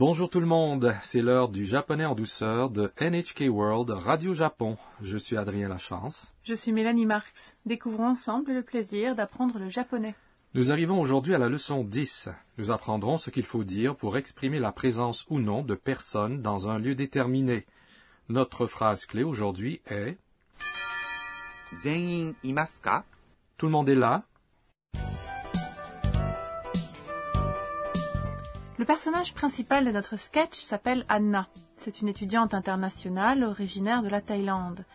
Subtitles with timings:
[0.00, 4.78] Bonjour tout le monde, c'est l'heure du japonais en douceur de NHK World Radio Japon.
[5.02, 6.32] Je suis Adrien Lachance.
[6.42, 7.58] Je suis Mélanie Marx.
[7.66, 10.14] Découvrons ensemble le plaisir d'apprendre le japonais.
[10.54, 12.30] Nous arrivons aujourd'hui à la leçon 10.
[12.56, 16.70] Nous apprendrons ce qu'il faut dire pour exprimer la présence ou non de personnes dans
[16.70, 17.66] un lieu déterminé.
[18.30, 20.16] Notre phrase clé aujourd'hui est
[23.58, 24.24] Tout le monde est là
[28.80, 31.50] Le personnage principal de notre sketch s'appelle Anna.
[31.76, 34.86] C'est une étudiante internationale originaire de la Thaïlande.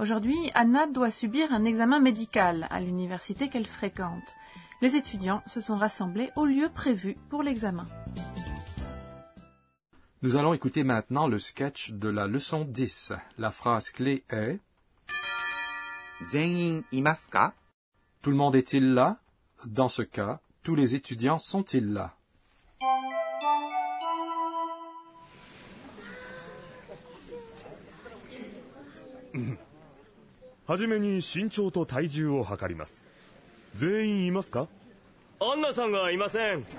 [0.00, 4.34] Aujourd'hui, Anna doit subir un examen médical à l'université qu'elle fréquente.
[4.82, 7.86] Les étudiants se sont rassemblés au lieu prévu pour l'examen.
[10.22, 13.12] Nous allons écouter maintenant le sketch de la leçon 10.
[13.38, 14.58] La phrase clé est
[18.20, 19.20] Tout le monde est-il là?
[19.64, 22.17] Dans ce cas, tous les étudiants sont-ils là?
[30.67, 33.03] はじめに身長と体重を測ります
[33.75, 34.67] 全員いますか
[35.39, 36.69] アンナさんがいませんす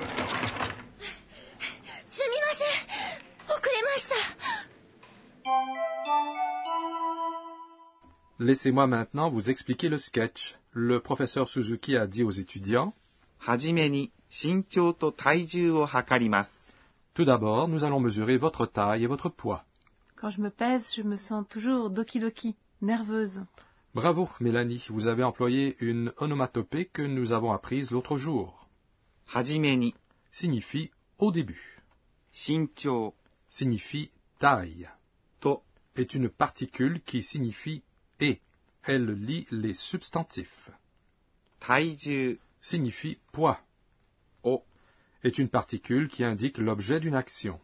[2.23, 4.15] みません遅れました
[8.41, 10.57] Laissez-moi maintenant vous expliquer le sketch.
[10.73, 12.95] Le professeur Suzuki a dit aux étudiants
[13.39, 16.75] はじめに身長と体重を測ります。
[17.15, 19.65] Tout d'abord, nous allons mesurer votre taille et votre poids.
[20.17, 23.43] Quand je me pèse, je me sens toujours doki doki, nerveuse.
[23.96, 28.70] Bravo, Mélanie, vous avez employé une onomatopée que nous avons apprise l'autre jour.
[29.34, 29.96] Hajimeni
[30.32, 31.82] signifie au début.
[32.32, 33.16] Shincho
[33.48, 34.88] signifie taille.
[35.40, 35.64] To
[35.96, 37.84] est une particule qui signifie
[38.20, 38.42] et.
[38.84, 40.70] Elle lie les substantifs.
[41.60, 43.60] Taiju signifie poids.
[44.44, 44.64] O
[45.24, 47.60] est une particule qui indique l'objet d'une action.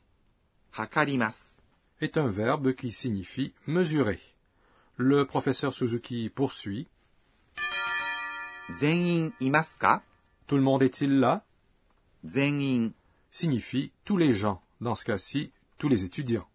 [0.76, 1.62] Hakarimasu
[2.02, 4.20] est un verbe qui signifie mesurer.
[4.98, 6.88] Le professeur Suzuki poursuit.
[10.48, 11.44] Tout le monde est-il là?
[13.30, 16.48] Signifie tous les gens, dans ce cas-ci, tous les étudiants.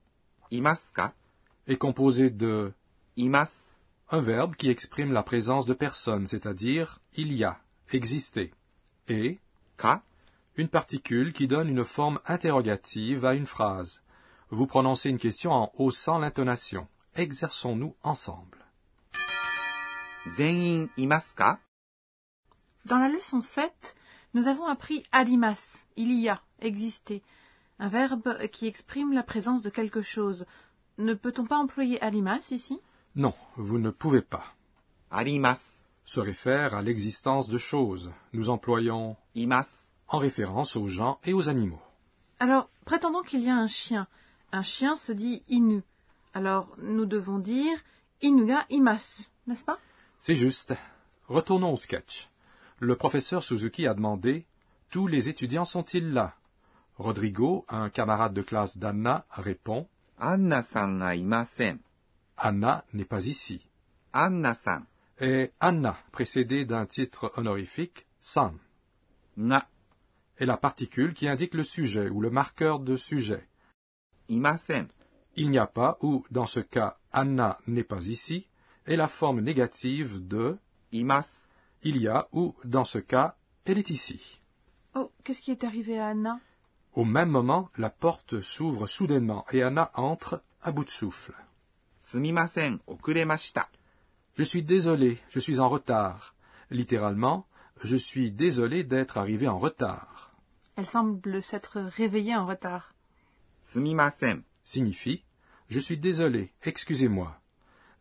[0.50, 1.12] Imaska?
[1.67, 2.73] Est composé de
[3.17, 3.77] imas,
[4.11, 7.61] un verbe qui exprime la présence de personnes, c'est-à-dire il y a,
[7.93, 8.53] exister,
[9.06, 9.39] et
[9.77, 10.03] ka,
[10.56, 14.03] une particule qui donne une forme interrogative à une phrase.
[14.49, 16.89] Vous prononcez une question en haussant l'intonation.
[17.16, 18.59] Exerçons-nous ensemble.
[22.84, 23.97] Dans la leçon 7,
[24.34, 27.22] nous avons appris adimas, il y a, exister,
[27.81, 30.47] un verbe qui exprime la présence de quelque chose.
[30.99, 32.81] Ne peut-on pas employer adimas ici?
[33.16, 34.44] Non, vous ne pouvez pas.
[35.10, 38.12] Adimas se réfère à l'existence de choses.
[38.32, 41.82] Nous employons imas en référence aux gens et aux animaux.
[42.38, 44.06] Alors, prétendons qu'il y a un chien.
[44.53, 45.82] Un chien se dit inu.
[46.35, 47.77] Alors nous devons dire
[48.23, 49.79] inuga imas, n'est-ce pas?
[50.19, 50.75] C'est juste.
[51.29, 52.29] Retournons au sketch.
[52.79, 54.47] Le professeur Suzuki a demandé
[54.91, 56.35] Tous les étudiants sont-ils là?
[56.99, 59.87] Rodrigo, un camarade de classe d'Anna, répond
[60.19, 61.79] Anna-san ga imasen.
[62.37, 63.67] Anna n'est pas ici.
[64.12, 64.85] Anna-san.
[65.21, 68.57] Et Anna, précédée d'un titre honorifique, san.
[69.37, 69.67] Na
[70.39, 73.47] est la particule qui indique le sujet ou le marqueur de sujet.
[74.29, 74.89] Imasen
[75.41, 78.47] il n'y a pas ou, dans ce cas, Anna n'est pas ici,
[78.84, 80.59] est la forme négative de.
[80.93, 84.43] Il y a ou, dans ce cas, elle est ici.
[84.95, 86.41] Oh, qu'est-ce qui est arrivé à Anna?
[86.93, 91.34] Au même moment, la porte s'ouvre soudainement et Anna entre à bout de souffle.
[94.34, 96.34] Je suis désolé, je suis en retard.
[96.71, 97.47] Littéralement,
[97.83, 100.34] je suis désolé d'être arrivé en retard.
[100.77, 102.93] Elle semble s'être réveillée en retard.
[104.65, 105.25] Signifie
[105.70, 107.41] je suis désolé, excusez-moi.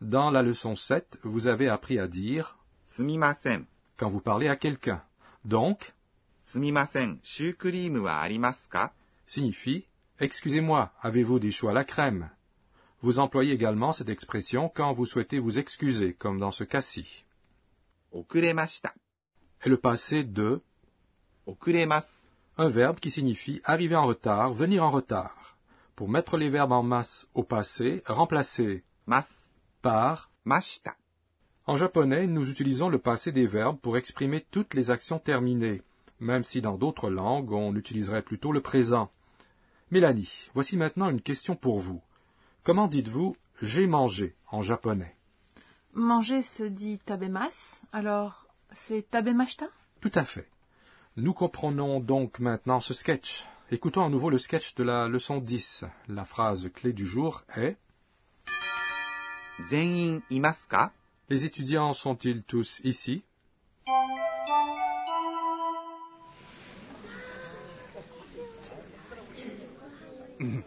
[0.02, 3.64] Dans la leçon 7, vous avez appris à dire Sumimasen
[3.96, 5.04] quand vous parlez à quelqu'un.
[5.46, 5.94] Donc,
[6.42, 7.20] Sumimasen,
[8.02, 8.28] wa
[9.28, 9.86] signifie
[10.20, 12.32] Excusez-moi, avez-vous des choix à la crème?
[13.02, 17.24] Vous employez également cette expression quand vous souhaitez vous excuser, comme dans ce cas-ci.
[18.12, 18.96] Okuremashita.
[19.64, 20.64] Et le passé de,
[22.58, 25.59] un verbe qui signifie arriver en retard, venir en retard
[26.00, 29.28] pour mettre les verbes en masse au passé, remplacer mas
[29.82, 30.96] par mashita.
[31.66, 35.82] En japonais, nous utilisons le passé des verbes pour exprimer toutes les actions terminées,
[36.22, 39.12] même si dans d'autres langues on utiliserait plutôt le présent.
[39.92, 42.02] Mélanie, voici maintenant une question pour vous.
[42.64, 45.18] Comment dites-vous j'ai mangé en japonais?
[45.92, 49.68] Manger se dit tabemas, alors c'est tabemashita?
[50.00, 50.48] Tout à fait.
[51.18, 53.46] Nous comprenons donc maintenant ce sketch.
[53.72, 55.86] Écoutons à nouveau le sketch de la leçon 10.
[56.08, 57.78] La phrase clé du jour est
[61.30, 63.22] Les étudiants sont-ils tous ici?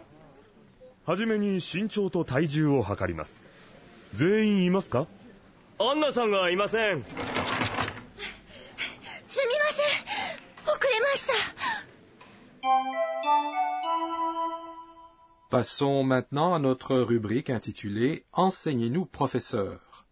[15.53, 20.07] Passons maintenant à notre rubrique intitulée Enseignez-nous, professeur.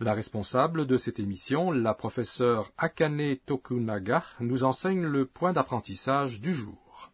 [0.00, 6.54] La responsable de cette émission, la professeure Akane Tokunaga, nous enseigne le point d'apprentissage du
[6.54, 7.12] jour.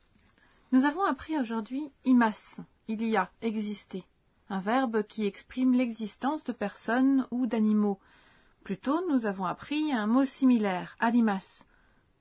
[0.71, 4.05] Nous avons appris aujourd'hui imas, il y a, exister,
[4.49, 7.99] un verbe qui exprime l'existence de personnes ou d'animaux.
[8.63, 11.65] Plus tôt, nous avons appris un mot similaire, animas.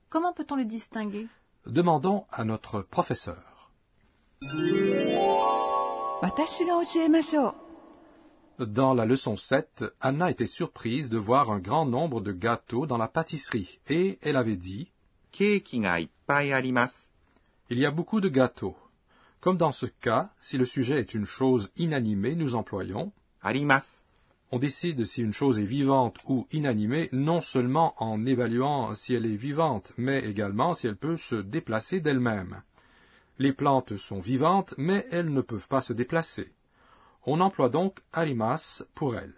[0.08, 1.28] Comment peut-on les distinguer?
[1.66, 3.51] Demandons à notre professeur.
[8.58, 12.98] Dans la leçon 7, Anna était surprise de voir un grand nombre de gâteaux dans
[12.98, 14.90] la pâtisserie et elle avait dit
[15.38, 15.78] Il
[17.70, 18.76] y a beaucoup de gâteaux.
[19.40, 23.12] Comme dans ce cas, si le sujet est une chose inanimée, nous employons
[24.50, 29.26] On décide si une chose est vivante ou inanimée non seulement en évaluant si elle
[29.26, 32.62] est vivante, mais également si elle peut se déplacer d'elle-même.
[33.42, 36.54] Les plantes sont vivantes, mais elles ne peuvent pas se déplacer.
[37.26, 39.34] On emploie donc alimas pour elles.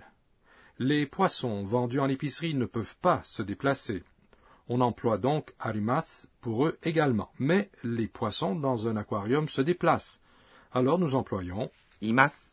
[0.79, 4.03] Les poissons vendus en épicerie ne peuvent pas se déplacer.
[4.69, 7.33] On emploie donc alimas pour eux également.
[7.39, 10.21] Mais les poissons dans un aquarium se déplacent.
[10.73, 11.71] Alors nous employons
[12.03, 12.53] imas.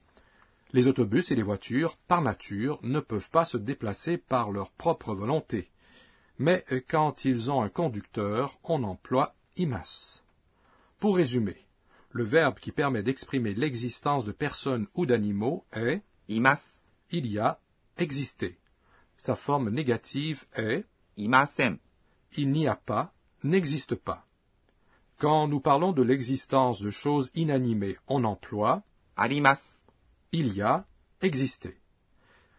[0.71, 5.13] Les autobus et les voitures, par nature, ne peuvent pas se déplacer par leur propre
[5.13, 5.69] volonté.
[6.39, 10.23] Mais quand ils ont un conducteur, on emploie imas.
[11.01, 11.57] Pour résumer,
[12.11, 16.83] le verbe qui permet d'exprimer l'existence de personnes ou d'animaux est imas.
[17.09, 17.59] Il y a
[17.97, 18.59] exister.
[19.17, 20.85] Sa forme négative est
[21.17, 21.79] imasen.
[22.37, 24.27] Il n'y a pas, n'existe pas.
[25.17, 28.83] Quand nous parlons de l'existence de choses inanimées, on emploie
[29.17, 29.81] arimas.
[30.31, 30.85] Il y a,
[31.19, 31.81] exister.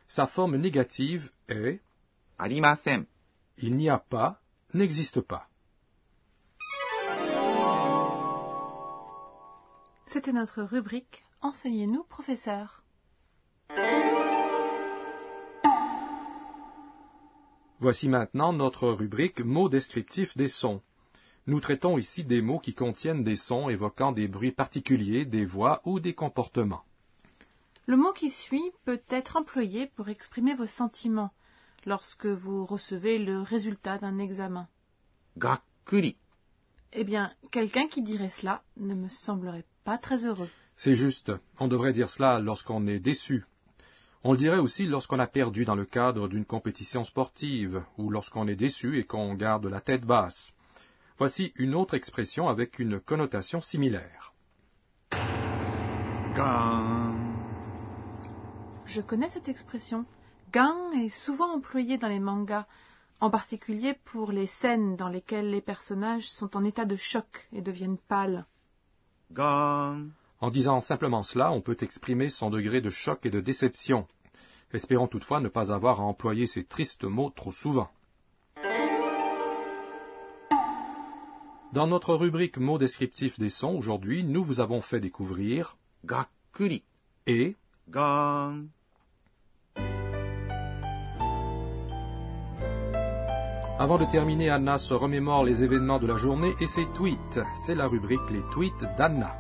[0.09, 1.81] Sa forme négative est
[2.41, 3.06] arimasen.
[3.59, 4.43] Il n'y a pas,
[4.75, 5.49] n'existe pas.
[10.12, 12.85] C'était notre rubrique Enseignez-nous, professeur.
[17.81, 20.82] Voici maintenant notre rubrique Mots descriptifs des sons.
[21.47, 25.81] Nous traitons ici des mots qui contiennent des sons évoquant des bruits particuliers, des voix
[25.87, 26.85] ou des comportements.
[27.87, 31.32] Le mot qui suit peut être employé pour exprimer vos sentiments
[31.87, 34.69] lorsque vous recevez le résultat d'un examen.
[35.38, 36.19] Gakkuri.
[36.93, 40.49] Eh bien, quelqu'un qui dirait cela ne me semblerait pas très heureux.
[40.76, 43.44] C'est juste, on devrait dire cela lorsqu'on est déçu.
[44.25, 48.46] On le dirait aussi lorsqu'on a perdu dans le cadre d'une compétition sportive, ou lorsqu'on
[48.46, 50.55] est déçu et qu'on garde la tête basse.
[51.19, 54.32] Voici une autre expression avec une connotation similaire.
[56.34, 57.23] ガーン。
[58.87, 60.05] Je connais cette expression.
[60.50, 62.67] Gan est souvent employée dans les mangas,
[63.20, 67.60] en particulier pour les scènes dans lesquelles les personnages sont en état de choc et
[67.60, 68.46] deviennent pâles.
[69.39, 74.06] En disant simplement cela, on peut exprimer son degré de choc et de déception,
[74.72, 77.91] espérant toutefois ne pas avoir à employer ces tristes mots trop souvent.
[81.72, 86.82] Dans notre rubrique mots descriptifs des sons, aujourd'hui, nous vous avons fait découvrir Gakkuri.
[87.27, 87.56] et
[87.89, 88.69] Gone.
[93.82, 97.41] Avant de terminer, Anna se remémore les événements de la journée et ses tweets.
[97.53, 99.36] C'est la rubrique Les tweets d'Anna.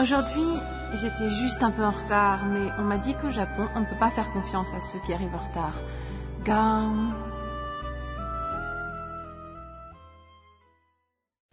[0.00, 0.54] Aujourd'hui,
[0.94, 3.98] j'étais juste un peu en retard, mais on m'a dit qu'au Japon, on ne peut
[4.00, 5.74] pas faire confiance à ceux qui arrivent en retard.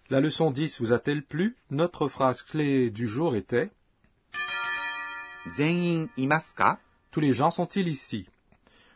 [0.09, 1.57] La leçon 10 vous a-t-elle plu?
[1.69, 3.71] Notre phrase clé du jour était
[5.56, 6.78] 全員いますか
[7.10, 8.28] Tous les gens sont-ils ici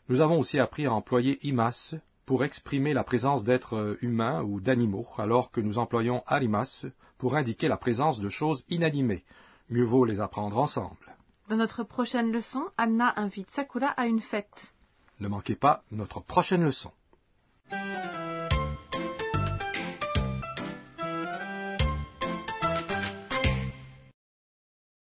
[0.09, 1.95] Nous avons aussi appris à employer imas
[2.27, 6.87] pour exprimer la présence d'êtres humains ou d'animaux, alors que nous employons arimas
[7.19, 9.25] pour indiquer la présence de choses inanimées.
[9.69, 11.17] Mieux vaut les apprendre ensemble.
[11.49, 14.75] Dans notre prochaine leçon, Anna invite Sakura à une fête.
[15.19, 16.93] Ne manquez pas notre prochaine leçon.